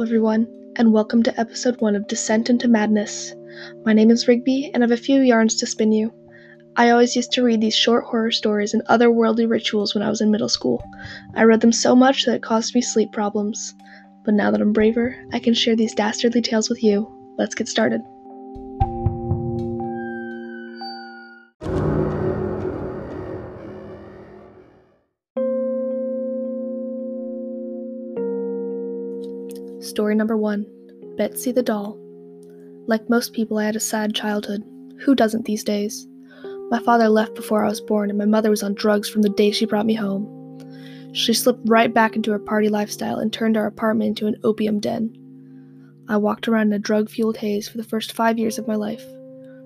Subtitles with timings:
[0.00, 3.34] Everyone, and welcome to episode one of Descent into Madness.
[3.84, 6.10] My name is Rigby, and I have a few yarns to spin you.
[6.74, 10.22] I always used to read these short horror stories and otherworldly rituals when I was
[10.22, 10.82] in middle school.
[11.34, 13.74] I read them so much that it caused me sleep problems.
[14.24, 17.06] But now that I'm braver, I can share these dastardly tales with you.
[17.36, 18.00] Let's get started.
[29.90, 30.66] Story number one
[31.16, 31.98] Betsy the Doll.
[32.86, 34.62] Like most people, I had a sad childhood.
[35.00, 36.06] Who doesn't these days?
[36.70, 39.28] My father left before I was born, and my mother was on drugs from the
[39.30, 40.28] day she brought me home.
[41.12, 44.78] She slipped right back into her party lifestyle and turned our apartment into an opium
[44.78, 45.12] den.
[46.08, 48.76] I walked around in a drug fueled haze for the first five years of my
[48.76, 49.04] life.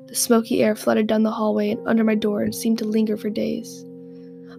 [0.07, 3.19] The smoky air flooded down the hallway and under my door and seemed to linger
[3.19, 3.85] for days.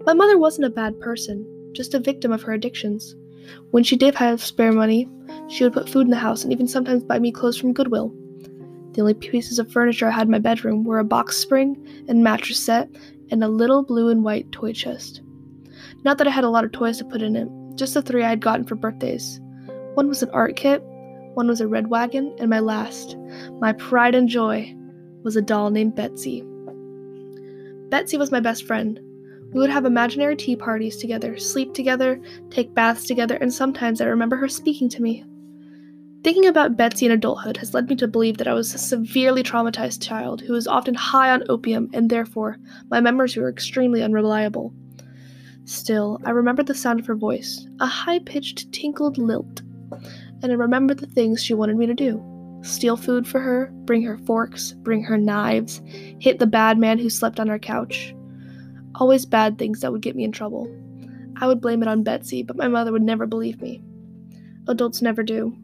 [0.05, 3.15] My mother wasn't a bad person, just a victim of her addictions.
[3.71, 5.09] When she did have spare money,
[5.47, 8.13] she would put food in the house and even sometimes buy me clothes from Goodwill.
[8.93, 11.75] The only pieces of furniture I had in my bedroom were a box spring
[12.07, 12.89] and mattress set
[13.29, 15.21] and a little blue and white toy chest.
[16.03, 18.23] Not that I had a lot of toys to put in it, just the three
[18.23, 19.41] I had gotten for birthdays.
[19.95, 20.81] One was an art kit,
[21.33, 23.17] one was a red wagon, and my last,
[23.59, 24.73] my pride and joy,
[25.23, 26.43] was a doll named Betsy.
[27.89, 28.99] Betsy was my best friend.
[29.55, 34.05] We would have imaginary tea parties together, sleep together, take baths together, and sometimes I
[34.05, 35.23] remember her speaking to me.
[36.25, 39.43] Thinking about Betsy in adulthood has led me to believe that I was a severely
[39.43, 42.57] traumatized child who was often high on opium, and therefore
[42.91, 44.73] my memories were extremely unreliable.
[45.63, 49.61] Still, I remember the sound of her voice, a high pitched, tinkled lilt,
[50.43, 52.21] and I remember the things she wanted me to do
[52.61, 55.81] steal food for her, bring her forks, bring her knives,
[56.19, 58.13] hit the bad man who slept on our couch.
[58.99, 60.67] Always bad things that would get me in trouble.
[61.37, 63.83] I would blame it on Betsy, but my mother would never believe me.
[64.67, 65.55] Adults never do.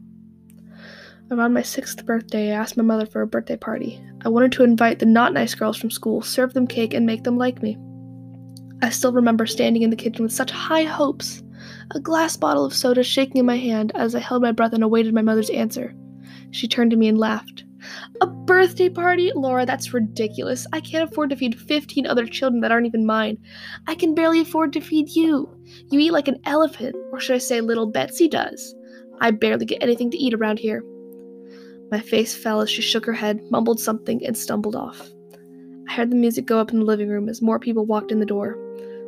[1.30, 4.04] Around my sixth birthday, I asked my mother for a birthday party.
[4.22, 7.24] I wanted to invite the not nice girls from school, serve them cake, and make
[7.24, 7.78] them like me.
[8.82, 11.42] I still remember standing in the kitchen with such high hopes,
[11.94, 14.84] a glass bottle of soda shaking in my hand as I held my breath and
[14.84, 15.94] awaited my mother's answer.
[16.50, 17.64] She turned to me and laughed.
[18.20, 19.32] A birthday party?
[19.34, 20.66] Laura, that's ridiculous.
[20.72, 23.38] I can't afford to feed 15 other children that aren't even mine.
[23.86, 25.48] I can barely afford to feed you.
[25.90, 28.74] You eat like an elephant, or should I say, little Betsy does.
[29.20, 30.82] I barely get anything to eat around here.
[31.90, 35.10] My face fell as she shook her head, mumbled something, and stumbled off.
[35.88, 38.18] I heard the music go up in the living room as more people walked in
[38.18, 38.56] the door.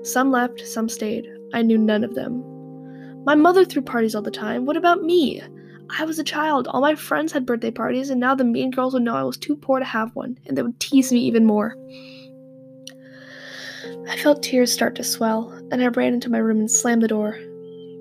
[0.02, 1.26] Some left, some stayed.
[1.54, 2.44] I knew none of them.
[3.24, 4.66] My mother threw parties all the time.
[4.66, 5.40] What about me?
[5.96, 6.66] I was a child.
[6.68, 9.36] All my friends had birthday parties, and now the mean girls would know I was
[9.36, 11.76] too poor to have one, and they would tease me even more.
[14.08, 17.08] I felt tears start to swell, and I ran into my room and slammed the
[17.08, 17.38] door.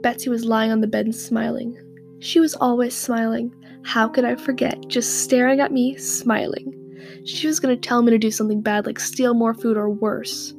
[0.01, 1.77] Betsy was lying on the bed and smiling.
[2.19, 3.53] She was always smiling.
[3.83, 4.87] How could I forget?
[4.87, 6.73] Just staring at me, smiling.
[7.25, 9.89] She was going to tell me to do something bad like steal more food or
[9.89, 10.53] worse.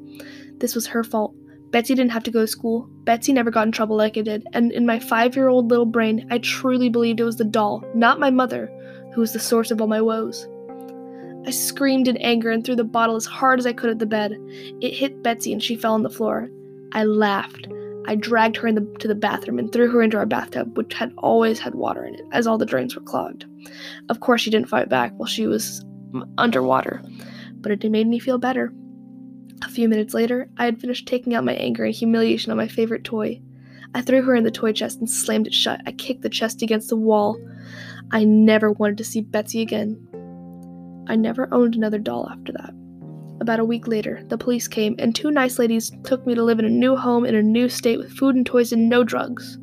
[0.58, 1.34] This was her fault.
[1.74, 2.88] Betsy didn't have to go to school.
[3.02, 5.86] Betsy never got in trouble like I did, and in my five year old little
[5.86, 8.70] brain, I truly believed it was the doll, not my mother,
[9.12, 10.46] who was the source of all my woes.
[11.44, 14.06] I screamed in anger and threw the bottle as hard as I could at the
[14.06, 14.38] bed.
[14.80, 16.48] It hit Betsy and she fell on the floor.
[16.92, 17.66] I laughed.
[18.06, 21.12] I dragged her the, to the bathroom and threw her into our bathtub, which had
[21.18, 23.46] always had water in it, as all the drains were clogged.
[24.08, 25.84] Of course, she didn't fight back while she was
[26.38, 27.02] underwater,
[27.54, 28.72] but it made me feel better.
[29.62, 32.68] A few minutes later, I had finished taking out my anger and humiliation on my
[32.68, 33.40] favorite toy.
[33.94, 35.80] I threw her in the toy chest and slammed it shut.
[35.86, 37.40] I kicked the chest against the wall.
[38.10, 41.04] I never wanted to see Betsy again.
[41.08, 42.74] I never owned another doll after that.
[43.40, 46.58] About a week later, the police came, and two nice ladies took me to live
[46.58, 49.58] in a new home in a new state with food and toys and no drugs.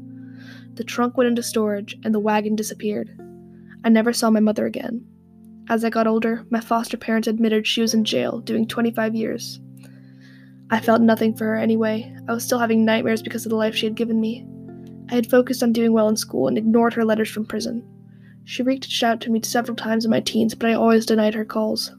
[0.76, 3.18] The trunk went into storage, and the wagon disappeared.
[3.84, 5.06] I never saw my mother again.
[5.70, 9.60] As I got older, my foster parents admitted she was in jail, doing 25 years.
[10.72, 12.16] I felt nothing for her anyway.
[12.30, 14.46] I was still having nightmares because of the life she had given me.
[15.10, 17.86] I had focused on doing well in school and ignored her letters from prison.
[18.46, 21.44] She reached out to me several times in my teens, but I always denied her
[21.44, 21.92] calls.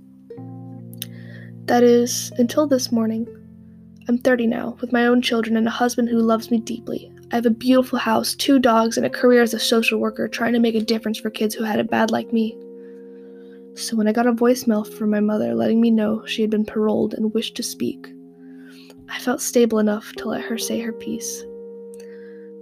[1.67, 3.29] That is, until this morning.
[4.09, 7.13] I'm 30 now, with my own children and a husband who loves me deeply.
[7.31, 10.55] I have a beautiful house, two dogs, and a career as a social worker trying
[10.55, 12.57] to make a difference for kids who had it bad like me.
[13.75, 16.65] So when I got a voicemail from my mother letting me know she had been
[16.65, 18.09] paroled and wished to speak,
[19.13, 21.45] I felt stable enough to let her say her piece.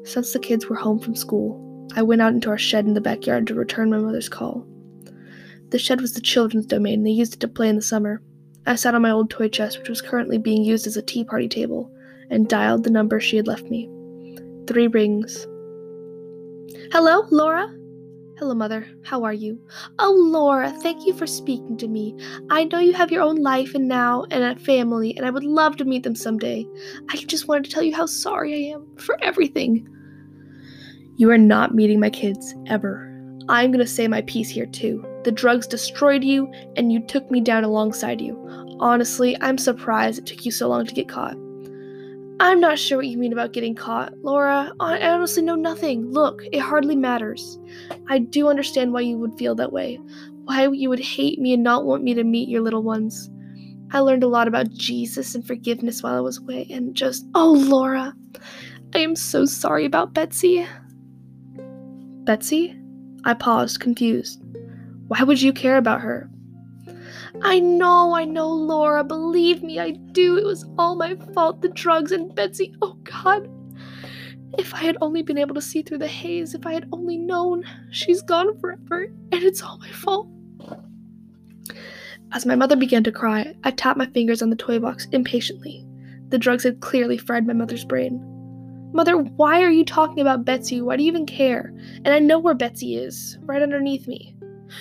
[0.03, 3.01] Since the kids were home from school, I went out into our shed in the
[3.01, 4.67] backyard to return my mother's call.
[5.69, 8.21] The shed was the children's domain, and they used it to play in the summer.
[8.67, 11.25] I sat on my old toy chest, which was currently being used as a tea
[11.25, 11.89] party table,
[12.31, 13.89] and dialed the number she had left me.
[14.67, 15.47] Three rings.
[16.93, 17.73] Hello, Laura?
[18.41, 18.89] Hello, Mother.
[19.05, 19.61] How are you?
[19.99, 22.17] Oh, Laura, thank you for speaking to me.
[22.49, 25.45] I know you have your own life and now and a family, and I would
[25.45, 26.67] love to meet them someday.
[27.11, 29.87] I just wanted to tell you how sorry I am for everything.
[31.17, 33.15] You are not meeting my kids, ever.
[33.51, 35.05] I'm gonna say my piece here, too.
[35.25, 38.39] The drugs destroyed you, and you took me down alongside you.
[38.81, 41.37] Honestly, I'm surprised it took you so long to get caught.
[42.43, 44.73] I'm not sure what you mean about getting caught, Laura.
[44.81, 46.11] I honestly know nothing.
[46.11, 47.59] Look, it hardly matters.
[48.09, 49.97] I do understand why you would feel that way,
[50.45, 53.31] why you would hate me and not want me to meet your little ones.
[53.93, 57.53] I learned a lot about Jesus and forgiveness while I was away, and just, oh,
[57.53, 58.15] Laura,
[58.95, 60.67] I am so sorry about Betsy.
[62.25, 62.75] Betsy?
[63.25, 64.43] I paused, confused.
[65.09, 66.31] Why would you care about her?
[67.43, 69.05] I know, I know, Laura.
[69.05, 70.37] Believe me, I do.
[70.37, 71.63] It was all my fault.
[71.63, 72.75] The drugs and Betsy.
[72.83, 73.49] Oh, God.
[74.59, 77.17] If I had only been able to see through the haze, if I had only
[77.17, 77.65] known.
[77.91, 80.29] She's gone forever, and it's all my fault.
[82.33, 85.85] As my mother began to cry, I tapped my fingers on the toy box impatiently.
[86.29, 88.21] The drugs had clearly fried my mother's brain.
[88.93, 90.81] Mother, why are you talking about Betsy?
[90.81, 91.73] Why do you even care?
[92.05, 94.35] And I know where Betsy is, right underneath me.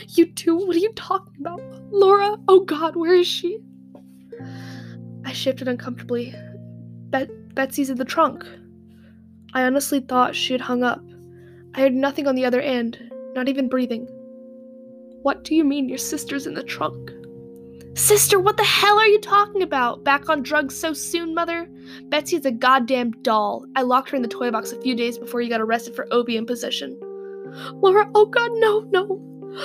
[0.10, 0.56] You do?
[0.56, 1.62] What are you talking about?
[1.92, 2.38] Laura?
[2.48, 3.60] Oh god, where is she?
[5.26, 6.34] I shifted uncomfortably.
[7.10, 8.46] Bet- Betsy's in the trunk.
[9.54, 11.04] I honestly thought she had hung up.
[11.76, 14.08] I heard nothing on the other end, not even breathing.
[15.24, 17.12] What do you mean your sister's in the trunk?
[17.96, 20.04] Sister, what the hell are you talking about?
[20.04, 21.68] Back on drugs so soon, mother?
[22.04, 23.66] Betsy's a goddamn doll.
[23.76, 26.08] I locked her in the toy box a few days before you got arrested for
[26.12, 26.98] opium possession.
[27.74, 29.20] Laura, oh god, no, no.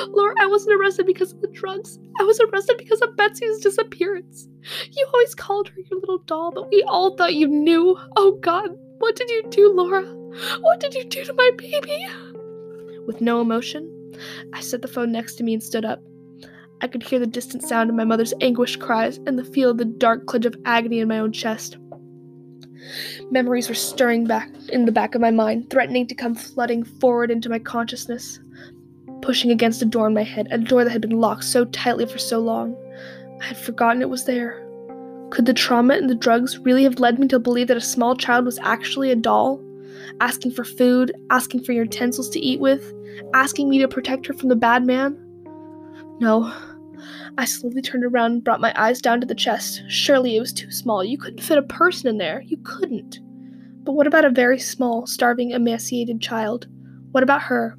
[0.09, 1.99] Laura, I wasn't arrested because of the drugs.
[2.19, 4.49] I was arrested because of Betsy's disappearance.
[4.93, 7.99] You always called her your little doll, but we all thought you knew.
[8.17, 10.03] Oh God, what did you do, Laura?
[10.61, 12.07] What did you do to my baby?
[13.07, 13.91] With no emotion,
[14.53, 16.03] I set the phone next to me and stood up.
[16.81, 19.79] I could hear the distant sound of my mother's anguished cries and the feel of
[19.79, 21.77] the dark clench of agony in my own chest.
[23.31, 27.31] Memories were stirring back in the back of my mind, threatening to come flooding forward
[27.31, 28.39] into my consciousness
[29.23, 32.07] pushing against a door in my head, a door that had been locked so tightly
[32.07, 32.77] for so long.
[33.41, 34.61] I had forgotten it was there.
[35.31, 38.15] Could the trauma and the drugs really have led me to believe that a small
[38.15, 39.61] child was actually a doll?
[40.21, 42.93] Asking for food, asking for utensils to eat with,
[43.33, 45.19] asking me to protect her from the bad man?
[46.21, 46.53] No.
[47.37, 49.83] I slowly turned around and brought my eyes down to the chest.
[49.89, 51.03] Surely it was too small.
[51.03, 52.43] You couldn't fit a person in there.
[52.43, 53.19] You couldn't.
[53.83, 56.69] But what about a very small, starving, emaciated child?
[57.11, 57.77] What about her?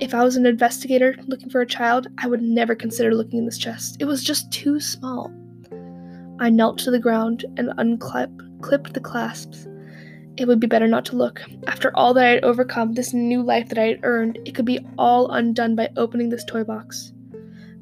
[0.00, 3.44] If I was an investigator looking for a child, I would never consider looking in
[3.44, 3.96] this chest.
[4.00, 5.32] It was just too small.
[6.40, 9.68] I knelt to the ground and unclipped the clasps.
[10.38, 11.42] It would be better not to look.
[11.66, 14.64] After all that I had overcome, this new life that I had earned, it could
[14.64, 17.12] be all undone by opening this toy box.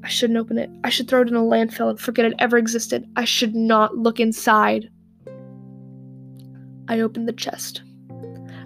[0.02, 0.68] I shouldn't open it.
[0.82, 3.08] I should throw it in a landfill and forget it ever existed.
[3.16, 4.90] I should not look inside.
[6.88, 7.82] I opened the chest.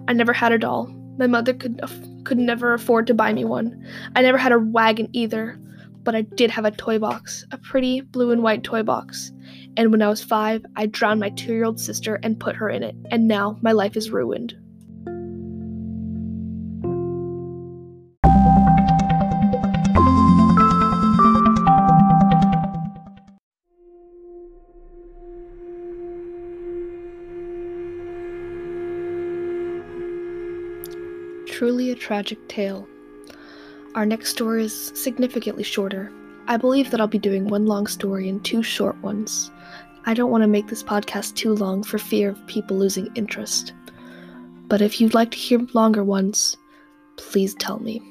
[0.07, 0.89] I never had a doll.
[1.17, 1.81] My mother could
[2.23, 3.85] could never afford to buy me one.
[4.15, 5.59] I never had a wagon either,
[6.03, 9.31] but I did have a toy box, a pretty blue and white toy box.
[9.77, 12.69] And when I was five, I drowned my two year old sister and put her
[12.69, 14.55] in it, and now my life is ruined.
[31.55, 32.85] Truly a tragic tale.
[33.95, 36.11] Our next story is significantly shorter.
[36.47, 39.51] I believe that I'll be doing one long story and two short ones.
[40.05, 43.71] I don't want to make this podcast too long for fear of people losing interest.
[44.67, 46.57] But if you'd like to hear longer ones,
[47.15, 48.01] please tell me.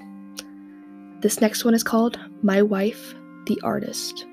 [1.20, 4.24] This next one is called My Wife, the Artist.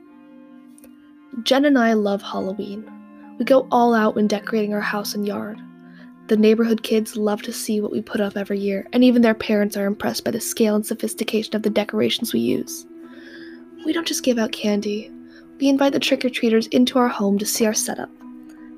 [1.44, 2.89] Jen and I love Halloween.
[3.38, 5.60] We go all out when decorating our house and yard.
[6.31, 9.33] The neighborhood kids love to see what we put up every year, and even their
[9.33, 12.85] parents are impressed by the scale and sophistication of the decorations we use.
[13.85, 15.11] We don't just give out candy,
[15.59, 18.09] we invite the trick or treaters into our home to see our setup.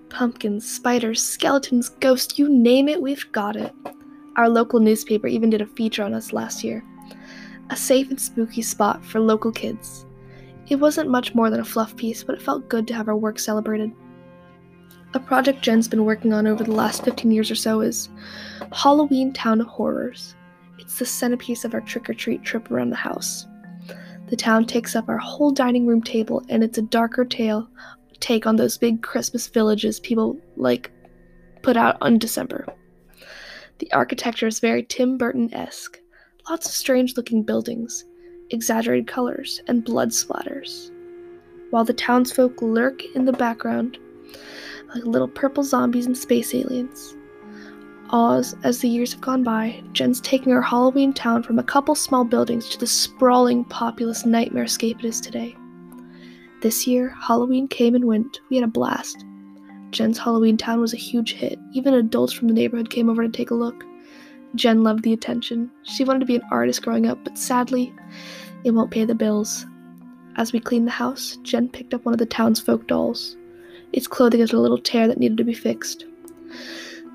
[0.10, 3.72] Pumpkins, spiders, skeletons, ghosts, you name it, we've got it.
[4.36, 6.84] Our local newspaper even did a feature on us last year.
[7.70, 10.08] A safe and spooky spot for local kids.
[10.70, 13.16] It wasn't much more than a fluff piece, but it felt good to have our
[13.16, 13.92] work celebrated.
[15.16, 18.10] A project Jen's been working on over the last 15 years or so is
[18.72, 20.34] Halloween Town of Horrors.
[20.80, 23.46] It's the centerpiece of our trick or treat trip around the house.
[24.30, 27.70] The town takes up our whole dining room table, and it's a darker tale
[28.22, 30.90] take on those big Christmas villages people like
[31.62, 32.66] put out in December.
[33.78, 36.00] The architecture is very Tim Burton esque.
[36.50, 38.04] lots of strange looking buildings,
[38.50, 40.90] exaggerated colors, and blood splatters.
[41.70, 44.00] While the townsfolk lurk in the background
[44.94, 47.16] like little purple zombies and space aliens.
[48.12, 51.96] As, as the years have gone by, Jen's taking her Halloween town from a couple
[51.96, 55.56] small buildings to the sprawling, populous nightmare scape it is today.
[56.62, 58.40] This year, Halloween came and went.
[58.50, 59.26] We had a blast.
[59.90, 61.58] Jen's Halloween town was a huge hit.
[61.74, 63.84] Even adults from the neighborhood came over to take a look.
[64.56, 65.72] Jen loved the attention.
[65.82, 67.94] She wanted to be an artist growing up, but sadly,
[68.64, 69.66] it won't pay the bills.
[70.36, 73.38] As we cleaned the house, Jen picked up one of the town's folk dolls.
[73.94, 76.06] Its clothing had a little tear that needed to be fixed.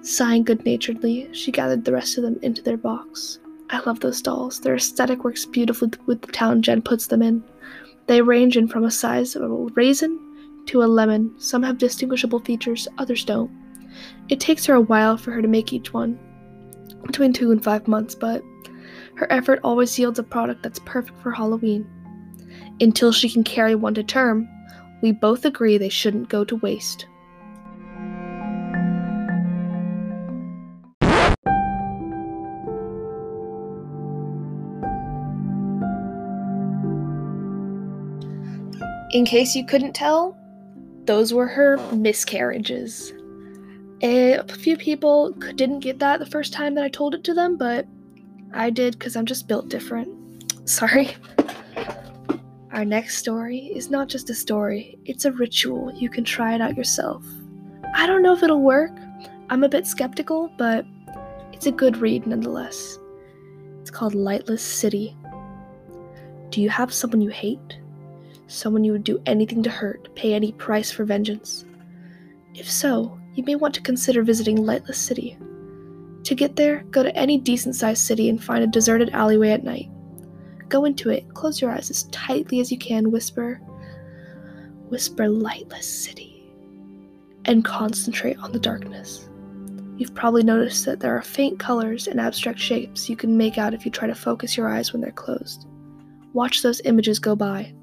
[0.03, 3.41] Sighing good naturedly, she gathered the rest of them into their box.
[3.71, 4.61] I love those dolls.
[4.61, 7.45] Their aesthetic works beautifully with the town Jen puts them in.
[8.07, 10.19] They range in from a size of a raisin
[10.67, 11.35] to a lemon.
[11.39, 13.51] Some have distinguishable features, others don't.
[14.29, 16.19] It takes her a while for her to make each one,
[17.05, 18.43] between two and five months, but
[19.17, 21.87] her effort always yields a product that's perfect for Halloween.
[22.81, 24.49] Until she can carry one to term,
[25.01, 27.07] we both agree they shouldn't go to waste.
[39.11, 40.37] In case you couldn't tell,
[41.07, 43.13] those were her miscarriages.
[44.03, 47.57] A few people didn't get that the first time that I told it to them,
[47.57, 47.87] but
[48.53, 50.09] I did because I'm just built different.
[50.69, 51.17] Sorry.
[52.79, 55.93] Our next story is not just a story, it's a ritual.
[55.97, 57.25] You can try it out yourself.
[57.97, 58.93] I don't know if it'll work.
[59.51, 60.87] I'm a bit skeptical, but
[61.53, 62.97] it's a good read nonetheless.
[63.81, 65.17] It's called Lightless City.
[66.51, 67.81] Do you have someone you hate?
[68.47, 71.65] Someone you would do anything to hurt, pay any price for vengeance?
[72.55, 75.37] If so, you may want to consider visiting Lightless City.
[76.23, 79.65] To get there, go to any decent sized city and find a deserted alleyway at
[79.65, 79.91] night.
[80.69, 83.61] Go into it, close your eyes as tightly as you can, whisper,
[84.89, 86.51] whisper lightless city,
[87.45, 89.29] and concentrate on the darkness.
[89.97, 93.75] You've probably noticed that there are faint colors and abstract shapes you can make out
[93.75, 95.67] if you try to focus your eyes when they're closed.
[96.35, 97.75] Watch those images go by.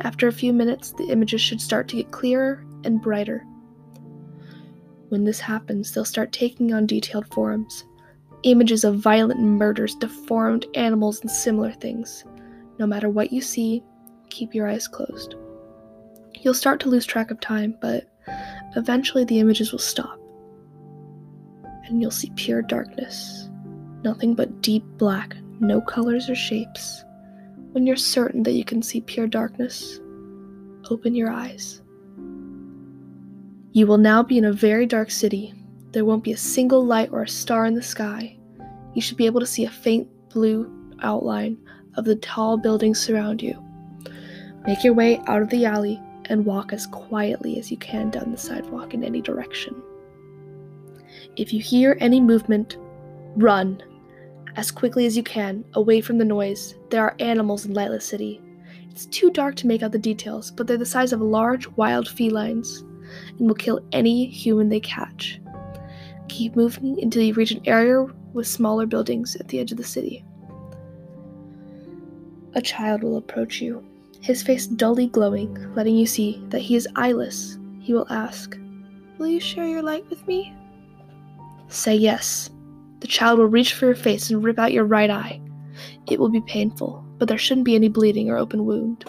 [0.00, 3.44] After a few minutes, the images should start to get clearer and brighter.
[5.08, 7.84] When this happens, they'll start taking on detailed forms,
[8.44, 12.24] images of violent murders, deformed animals, and similar things.
[12.78, 13.82] No matter what you see,
[14.30, 15.34] keep your eyes closed.
[16.40, 18.04] You'll start to lose track of time, but
[18.76, 20.20] eventually the images will stop.
[21.86, 23.48] And you'll see pure darkness.
[24.02, 27.04] Nothing but deep black, no colors or shapes.
[27.72, 29.98] When you're certain that you can see pure darkness,
[30.90, 31.80] open your eyes.
[33.72, 35.54] You will now be in a very dark city
[35.94, 38.36] there won't be a single light or a star in the sky.
[38.94, 40.70] You should be able to see a faint blue
[41.00, 41.56] outline
[41.96, 43.62] of the tall buildings surround you.
[44.66, 48.32] Make your way out of the alley and walk as quietly as you can down
[48.32, 49.80] the sidewalk in any direction.
[51.36, 52.76] If you hear any movement,
[53.36, 53.80] run
[54.56, 56.74] as quickly as you can, away from the noise.
[56.90, 58.40] There are animals in Lightless City.
[58.90, 62.08] It's too dark to make out the details, but they're the size of large wild
[62.08, 62.80] felines
[63.38, 65.40] and will kill any human they catch.
[66.28, 69.84] Keep moving until you reach an area with smaller buildings at the edge of the
[69.84, 70.24] city.
[72.54, 73.84] A child will approach you,
[74.20, 77.58] his face dully glowing, letting you see that he is eyeless.
[77.80, 78.56] He will ask,
[79.18, 80.54] Will you share your light with me?
[81.68, 82.50] Say yes.
[83.00, 85.40] The child will reach for your face and rip out your right eye.
[86.08, 89.04] It will be painful, but there shouldn't be any bleeding or open wound.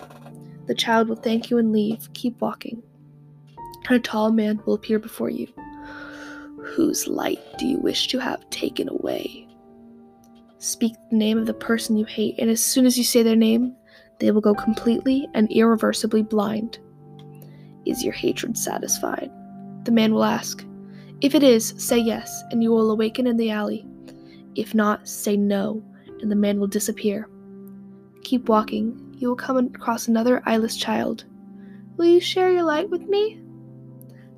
[0.68, 2.12] The child will thank you and leave.
[2.14, 2.82] Keep walking.
[3.88, 5.48] And a tall man will appear before you.
[6.74, 9.48] Whose light do you wish to have taken away?
[10.58, 13.36] Speak the name of the person you hate, and as soon as you say their
[13.36, 13.76] name,
[14.20, 16.80] they will go completely and irreversibly blind.
[17.86, 19.30] Is your hatred satisfied?
[19.84, 20.66] The man will ask.
[21.22, 23.86] If it is, say yes, and you will awaken in the alley.
[24.56, 25.84] If not, say no,
[26.22, 27.30] and the man will disappear.
[28.24, 29.14] Keep walking.
[29.18, 31.26] You will come across another eyeless child.
[31.98, 33.42] Will you share your light with me?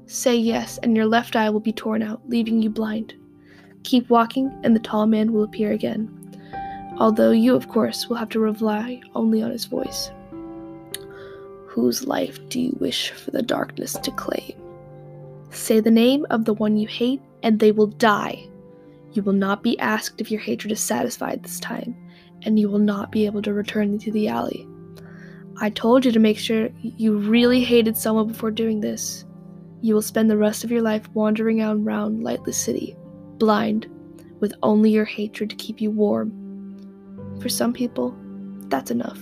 [0.08, 3.14] Say yes, and your left eye will be torn out, leaving you blind.
[3.84, 6.10] Keep walking, and the tall man will appear again.
[6.98, 10.10] Although you, of course, will have to rely only on his voice.
[11.68, 14.54] Whose life do you wish for the darkness to claim?
[15.52, 18.48] Say the name of the one you hate, and they will die.
[19.12, 21.96] You will not be asked if your hatred is satisfied this time,
[22.44, 24.66] and you will not be able to return into the alley.
[25.60, 29.26] I told you to make sure you really hated someone before doing this.
[29.82, 32.98] You will spend the rest of your life wandering out around Lightless City,
[33.38, 33.88] blind,
[34.40, 36.34] with only your hatred to keep you warm.
[37.40, 38.16] for some people,
[38.68, 39.20] that's enough.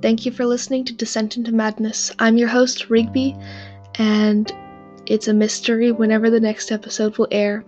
[0.00, 2.12] Thank you for listening to Descent into Madness.
[2.20, 3.36] I'm your host, Rigby,
[3.96, 4.50] and
[5.06, 7.64] it's a mystery whenever the next episode will air.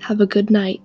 [0.00, 0.80] Have a good night.